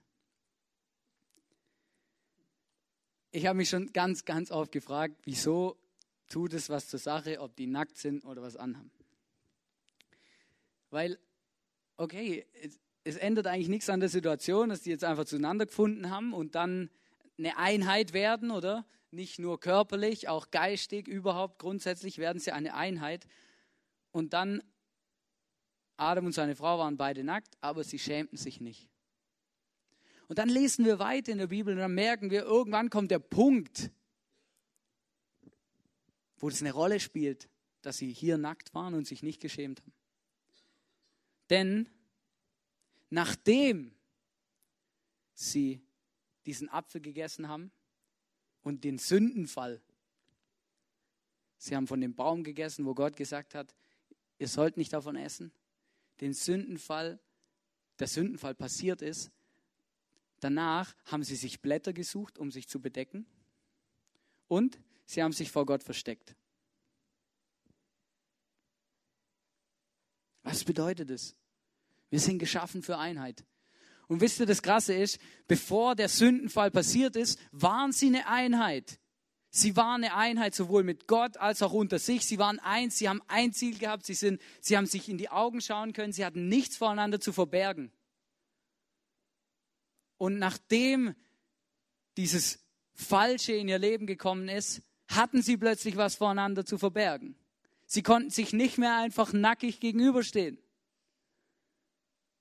[3.31, 5.77] Ich habe mich schon ganz, ganz oft gefragt, wieso
[6.29, 8.91] tut es was zur Sache, ob die nackt sind oder was anhaben.
[10.91, 11.19] Weil
[11.97, 12.47] okay,
[13.05, 16.55] es, ändert eigentlich nichts an der Situation, dass die jetzt einfach zueinander gefunden haben und
[16.55, 16.91] dann
[17.39, 18.85] eine Einheit werden, oder?
[19.11, 23.27] Nicht nur körperlich, auch geistig, überhaupt grundsätzlich werden sie eine Einheit.
[24.11, 24.63] Und dann,
[25.97, 28.89] Adam und seine Frau waren beide nackt, aber sie schämten sich nicht.
[30.29, 33.21] Und dann lesen wir weiter in der Bibel und dann merken wir, irgendwann kommt der
[33.21, 33.91] Punkt,
[36.39, 37.49] wo es eine Rolle spielt,
[37.83, 39.93] dass sie hier nackt waren und sich nicht geschämt haben.
[41.51, 41.89] Denn
[43.11, 43.95] nachdem
[45.35, 45.81] sie
[46.45, 47.71] diesen Apfel gegessen haben
[48.63, 49.81] und den Sündenfall,
[51.59, 53.75] sie haben von dem Baum gegessen, wo Gott gesagt hat,
[54.39, 55.53] ihr sollt nicht davon essen,
[56.21, 57.19] den Sündenfall,
[57.99, 59.31] der Sündenfall passiert ist,
[60.41, 63.27] danach haben sie sich Blätter gesucht, um sich zu bedecken
[64.49, 66.35] und sie haben sich vor Gott versteckt.
[70.47, 71.35] Was bedeutet es?
[72.09, 73.45] Wir sind geschaffen für Einheit.
[74.07, 79.01] Und wisst ihr, das Krasse ist, bevor der Sündenfall passiert ist, waren sie eine Einheit.
[79.51, 82.25] Sie waren eine Einheit sowohl mit Gott als auch unter sich.
[82.25, 85.31] Sie waren eins, sie haben ein Ziel gehabt, sie, sind, sie haben sich in die
[85.31, 87.91] Augen schauen können, sie hatten nichts voreinander zu verbergen.
[90.19, 91.17] Und nachdem
[92.17, 97.37] dieses Falsche in ihr Leben gekommen ist, hatten sie plötzlich was voreinander zu verbergen.
[97.87, 100.59] Sie konnten sich nicht mehr einfach nackig gegenüberstehen.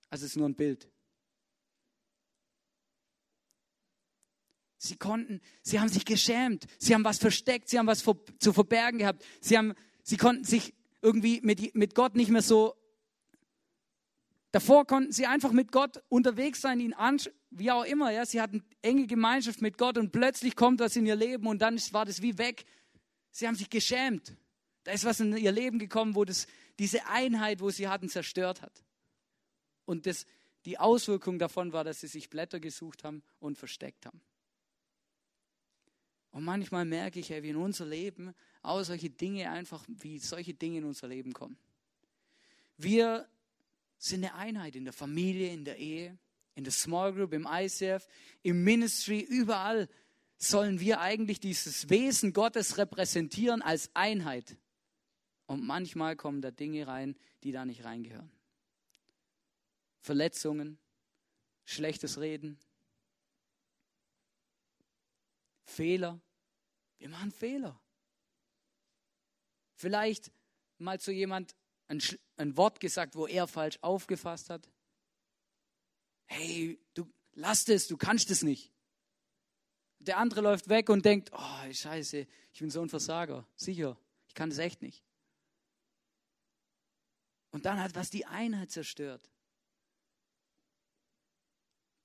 [0.10, 0.90] Also es ist nur ein Bild.
[4.78, 8.04] Sie konnten, sie haben sich geschämt, sie haben was versteckt, sie haben was
[8.40, 12.76] zu verbergen gehabt, sie, haben, sie konnten sich irgendwie mit, mit Gott nicht mehr so.
[14.52, 18.12] Davor konnten sie einfach mit Gott unterwegs sein, ihn anschauen, wie auch immer.
[18.12, 21.62] Ja, sie hatten enge Gemeinschaft mit Gott und plötzlich kommt was in ihr Leben und
[21.62, 22.66] dann war das wie weg.
[23.32, 24.36] Sie haben sich geschämt.
[24.86, 26.48] Da ist was in ihr Leben gekommen, wo das,
[26.80, 28.84] diese Einheit, wo sie hatten, zerstört hat.
[29.86, 30.26] Und das,
[30.66, 34.22] die Auswirkung davon war, dass sie sich Blätter gesucht haben und versteckt haben.
[36.32, 40.80] Und manchmal merke ich, wie in unser Leben auch solche Dinge einfach, wie solche Dinge
[40.80, 41.58] in unser Leben kommen.
[42.78, 43.28] Wir
[43.98, 46.18] sind eine Einheit in der Familie, in der Ehe,
[46.54, 48.08] in der Small Group, im ICF,
[48.44, 49.90] im Ministry, überall
[50.38, 54.58] sollen wir eigentlich dieses Wesen Gottes repräsentieren als Einheit.
[55.48, 58.32] Und manchmal kommen da Dinge rein, die da nicht reingehören.
[60.00, 60.78] Verletzungen,
[61.64, 62.60] schlechtes Reden,
[65.64, 66.22] Fehler.
[67.00, 67.80] Wir machen Fehler.
[69.74, 70.32] Vielleicht
[70.78, 71.56] mal zu jemand
[71.88, 72.02] ein,
[72.38, 74.70] ein Wort gesagt, wo er falsch aufgefasst hat.
[76.28, 78.72] Hey, du lass es, du kannst es nicht.
[80.00, 83.48] Der andere läuft weg und denkt, oh, scheiße, ich bin so ein Versager.
[83.56, 85.05] Sicher, ich kann es echt nicht.
[87.56, 89.32] Und dann hat was die Einheit zerstört.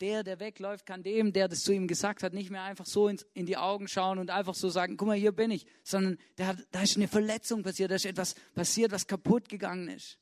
[0.01, 3.09] Der, der wegläuft, kann dem, der das zu ihm gesagt hat, nicht mehr einfach so
[3.09, 6.19] in, in die Augen schauen und einfach so sagen, guck mal, hier bin ich, sondern
[6.39, 10.21] der hat, da ist eine Verletzung passiert, da ist etwas passiert, was kaputt gegangen ist.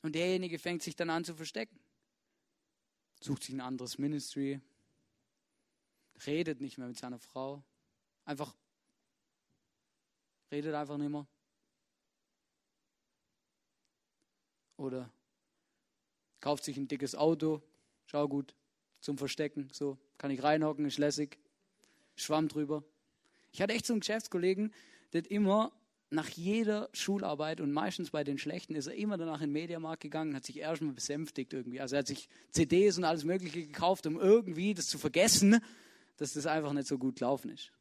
[0.00, 1.78] Und derjenige fängt sich dann an zu verstecken.
[3.20, 4.58] Sucht sich ein anderes Ministry,
[6.26, 7.62] redet nicht mehr mit seiner Frau,
[8.24, 8.56] einfach
[10.50, 11.26] redet einfach nicht mehr.
[14.76, 15.10] Oder
[16.40, 17.62] kauft sich ein dickes Auto,
[18.06, 18.54] schau gut,
[19.00, 19.68] zum Verstecken.
[19.72, 21.38] So kann ich reinhocken, ist lässig.
[22.16, 22.84] Schwamm drüber.
[23.52, 24.72] Ich hatte echt so einen Geschäftskollegen,
[25.12, 25.72] der immer
[26.10, 30.02] nach jeder Schularbeit und meistens bei den Schlechten ist er immer danach in den Mediamarkt
[30.02, 31.80] gegangen, hat sich erstmal besänftigt irgendwie.
[31.80, 35.60] Also er hat sich CDs und alles Mögliche gekauft, um irgendwie das zu vergessen,
[36.16, 37.72] dass das einfach nicht so gut gelaufen ist.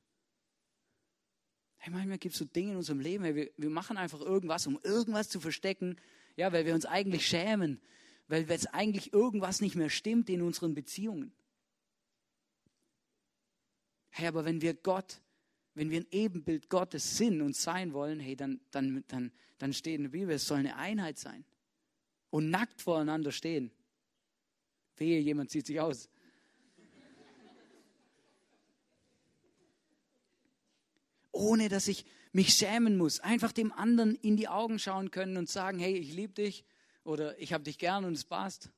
[1.78, 4.66] Hey, manchmal gibt es so Dinge in unserem Leben, hey, wir, wir machen einfach irgendwas,
[4.68, 5.98] um irgendwas zu verstecken,
[6.36, 7.82] ja, weil wir uns eigentlich schämen,
[8.28, 11.34] weil jetzt eigentlich irgendwas nicht mehr stimmt in unseren Beziehungen.
[14.10, 15.22] Hey, aber wenn wir Gott,
[15.74, 19.96] wenn wir ein Ebenbild Gottes sind und sein wollen, hey, dann, dann, dann, dann steht
[19.96, 21.46] in der Bibel, es soll eine Einheit sein.
[22.30, 23.72] Und nackt voreinander stehen.
[24.98, 26.10] Wehe, jemand zieht sich aus.
[31.32, 33.20] Ohne dass ich mich schämen muss.
[33.22, 36.66] Einfach dem anderen in die Augen schauen können und sagen, hey, ich liebe dich
[37.04, 38.70] oder ich habe dich gern und es passt.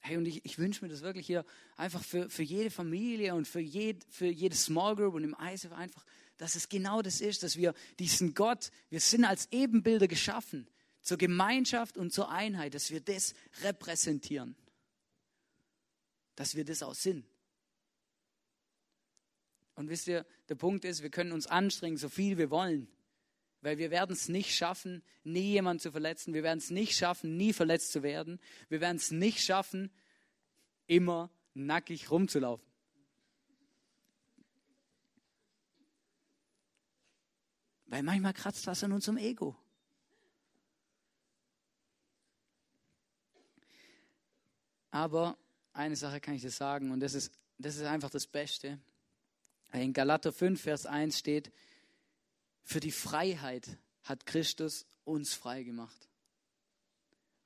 [0.00, 3.48] Hey, und ich, ich wünsche mir das wirklich hier einfach für, für jede Familie und
[3.48, 6.04] für, jed, für jede Small Group und im ISF einfach,
[6.36, 10.68] dass es genau das ist, dass wir diesen Gott, wir sind als Ebenbilder geschaffen,
[11.00, 14.56] zur Gemeinschaft und zur Einheit, dass wir das repräsentieren.
[16.34, 17.24] Dass wir das auch sind.
[19.74, 22.88] Und wisst ihr, der Punkt ist, wir können uns anstrengen, so viel wir wollen.
[23.60, 26.34] Weil wir werden es nicht schaffen, nie jemanden zu verletzen.
[26.34, 28.40] Wir werden es nicht schaffen, nie verletzt zu werden.
[28.68, 29.90] Wir werden es nicht schaffen,
[30.86, 32.66] immer nackig rumzulaufen.
[37.86, 39.56] Weil manchmal kratzt was an unserem Ego.
[44.90, 45.36] Aber
[45.72, 48.78] eine Sache kann ich dir sagen, und das ist, das ist einfach das Beste.
[49.82, 51.50] In Galater 5, Vers 1 steht,
[52.62, 56.08] für die Freiheit hat Christus uns frei gemacht.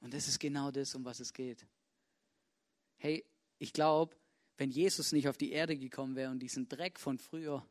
[0.00, 1.66] Und das ist genau das, um was es geht.
[2.98, 3.24] Hey,
[3.58, 4.14] ich glaube,
[4.58, 7.66] wenn Jesus nicht auf die Erde gekommen wäre und diesen Dreck von früher,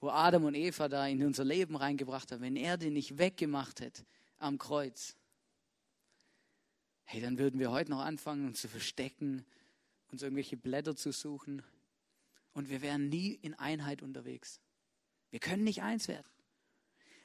[0.00, 3.80] wo Adam und Eva da in unser Leben reingebracht haben, wenn er den nicht weggemacht
[3.80, 4.04] hätte
[4.38, 5.16] am Kreuz,
[7.04, 9.46] hey, dann würden wir heute noch anfangen, uns zu verstecken,
[10.12, 11.62] uns irgendwelche Blätter zu suchen
[12.56, 14.60] und wir wären nie in Einheit unterwegs.
[15.30, 16.26] Wir können nicht eins werden.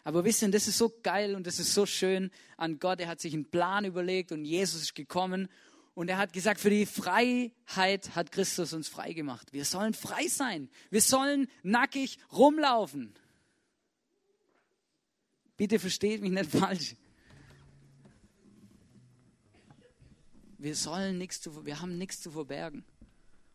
[0.04, 3.00] Aber wissen, das ist so geil und das ist so schön an Gott.
[3.00, 5.48] Er hat sich einen Plan überlegt und Jesus ist gekommen
[5.94, 9.54] und er hat gesagt, für die Freiheit hat Christus uns frei gemacht.
[9.54, 10.70] Wir sollen frei sein.
[10.90, 13.14] Wir sollen nackig rumlaufen.
[15.56, 16.98] Bitte versteht mich nicht falsch.
[20.58, 22.84] Wir sollen nichts zu, wir haben nichts zu verbergen.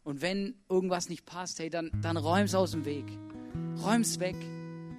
[0.06, 3.06] Und wenn irgendwas nicht passt, hey, dann, dann räum's aus dem Weg.
[3.84, 4.36] Räum's weg.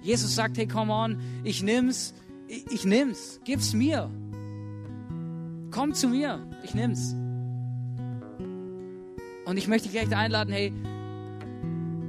[0.02, 2.12] Jesus sagt, hey, come on, ich nimm's,
[2.46, 4.10] ich, ich nimm's, gib's mir.
[5.70, 7.14] Komm zu mir, ich nimm's.
[9.46, 10.74] Und ich möchte dich echt einladen, hey,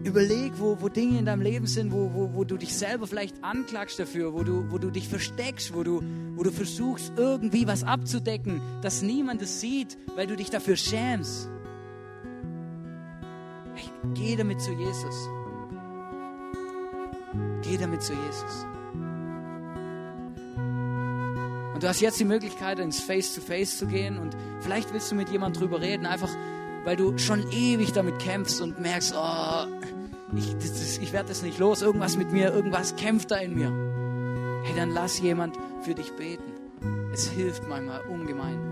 [0.03, 3.45] überleg, wo, wo Dinge in deinem Leben sind, wo, wo, wo du dich selber vielleicht
[3.45, 6.03] anklagst dafür, wo du, wo du dich versteckst, wo du,
[6.35, 11.49] wo du versuchst, irgendwie was abzudecken, dass niemand es sieht, weil du dich dafür schämst.
[14.19, 15.29] Geh damit zu Jesus.
[17.61, 18.65] Geh damit zu Jesus.
[21.73, 25.15] Und du hast jetzt die Möglichkeit, ins Face-to-Face -face zu gehen und vielleicht willst du
[25.15, 26.29] mit jemandem drüber reden, einfach
[26.83, 29.67] weil du schon ewig damit kämpfst und merkst, oh,
[30.35, 30.53] ich,
[31.01, 33.71] ich werde das nicht los, irgendwas mit mir, irgendwas kämpft da in mir.
[34.65, 36.43] Hey, dann lass jemand für dich beten.
[37.13, 38.68] Es hilft manchmal ungemein.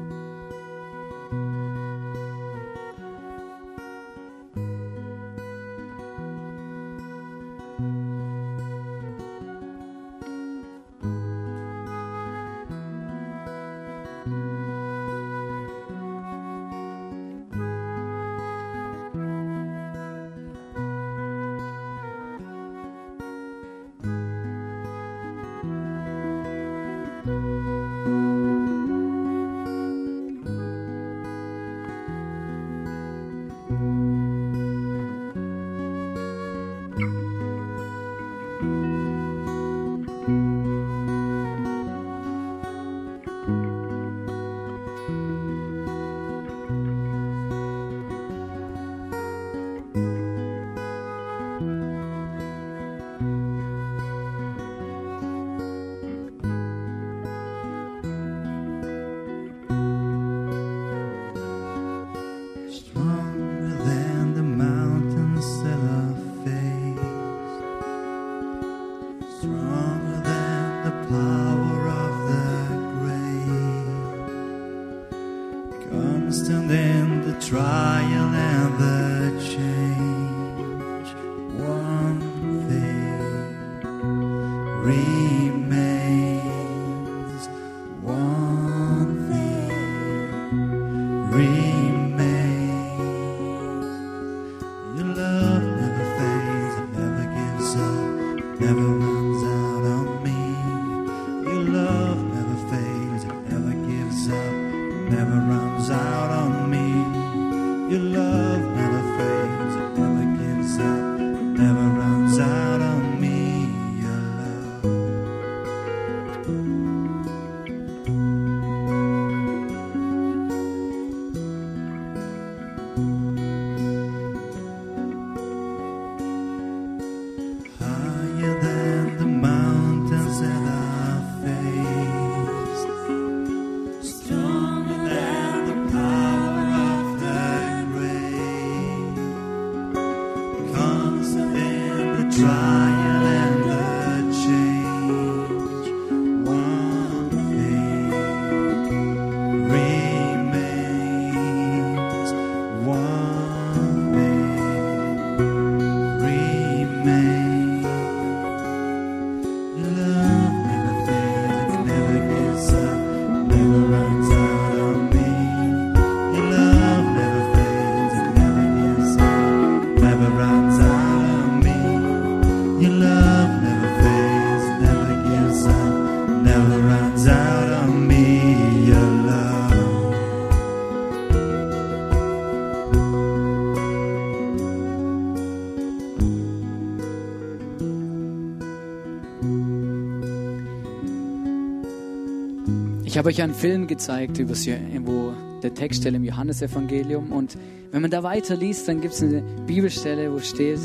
[193.18, 197.58] Ich habe euch einen Film gezeigt, wo der Textstelle im Johannesevangelium und
[197.90, 200.80] wenn man da weiter liest, dann gibt es eine Bibelstelle, wo steht,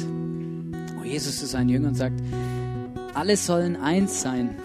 [0.96, 2.18] wo Jesus zu seinen Jüngern sagt,
[3.12, 4.56] alle sollen eins sein.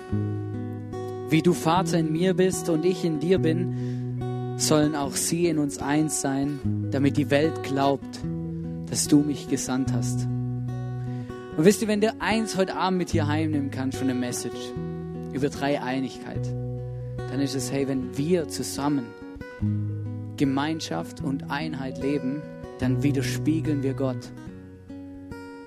[1.29, 5.59] Wie du Vater in mir bist und ich in dir bin, sollen auch sie in
[5.59, 8.21] uns eins sein, damit die Welt glaubt,
[8.89, 10.21] dass du mich gesandt hast.
[10.23, 14.71] Und wisst ihr, wenn du eins heute Abend mit hier heimnehmen kannst von der Message
[15.33, 16.47] über Dreieinigkeit,
[17.29, 19.05] dann ist es, hey, wenn wir zusammen
[20.37, 22.41] Gemeinschaft und Einheit leben,
[22.79, 24.31] dann widerspiegeln wir Gott.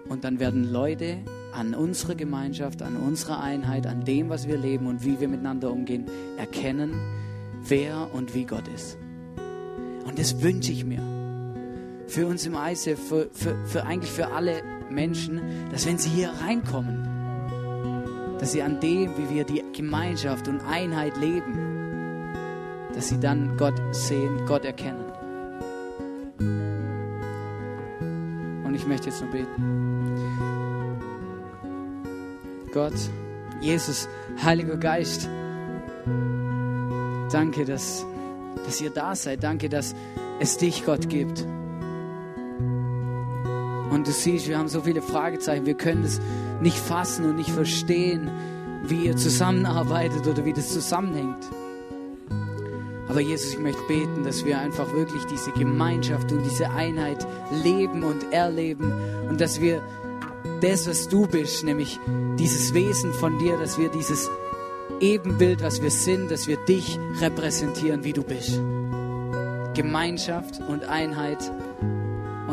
[0.09, 1.19] Und dann werden Leute
[1.53, 5.71] an unserer Gemeinschaft, an unserer Einheit, an dem, was wir leben und wie wir miteinander
[5.71, 6.07] umgehen,
[6.37, 6.95] erkennen,
[7.67, 8.97] wer und wie Gott ist.
[10.07, 11.03] Und das wünsche ich mir.
[12.07, 15.41] Für uns im Eise, für, für, für eigentlich für alle Menschen,
[15.71, 17.10] dass wenn sie hier reinkommen,
[18.41, 22.33] dass sie an dem, wie wir die Gemeinschaft und Einheit leben,
[22.95, 25.05] dass sie dann Gott sehen, Gott erkennen.
[28.65, 30.99] Und ich möchte jetzt nur beten.
[32.73, 32.95] Gott,
[33.61, 34.09] Jesus,
[34.43, 35.29] Heiliger Geist,
[37.31, 38.07] danke, dass,
[38.65, 39.43] dass ihr da seid.
[39.43, 39.95] Danke, dass
[40.39, 41.45] es dich, Gott, gibt.
[43.91, 45.67] Und du siehst, wir haben so viele Fragezeichen.
[45.67, 46.21] Wir können es
[46.61, 48.31] nicht fassen und nicht verstehen,
[48.85, 51.49] wie ihr zusammenarbeitet oder wie das zusammenhängt.
[53.09, 57.27] Aber Jesus, ich möchte beten, dass wir einfach wirklich diese Gemeinschaft und diese Einheit
[57.65, 58.93] leben und erleben
[59.29, 59.83] und dass wir
[60.61, 61.99] das, was du bist, nämlich
[62.39, 64.31] dieses Wesen von dir, dass wir dieses
[65.01, 68.61] Ebenbild, was wir sind, dass wir dich repräsentieren, wie du bist.
[69.75, 71.39] Gemeinschaft und Einheit.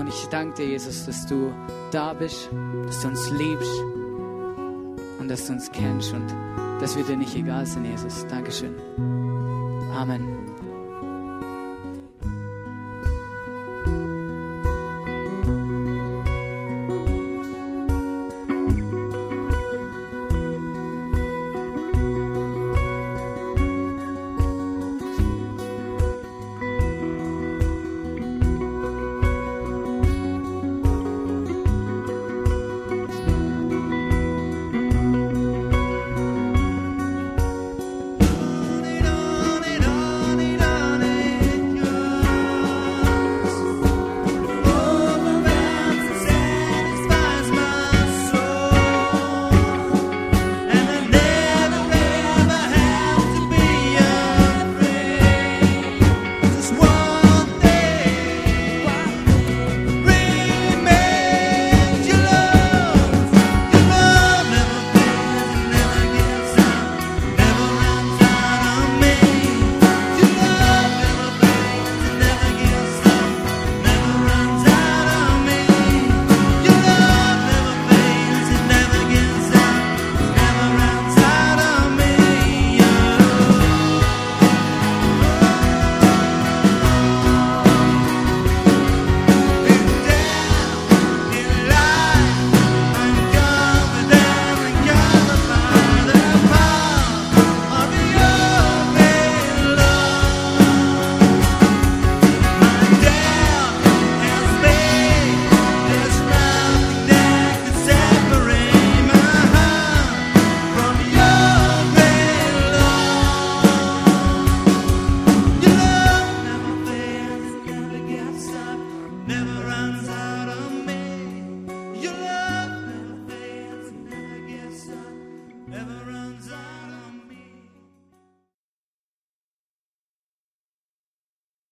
[0.07, 1.53] Und ich danke dir, Jesus, dass du
[1.91, 2.49] da bist,
[2.85, 3.69] dass du uns liebst
[5.19, 6.33] und dass du uns kennst und
[6.79, 8.25] dass wir dir nicht egal sind, Jesus.
[8.27, 8.73] Dankeschön.
[9.91, 10.36] Amen.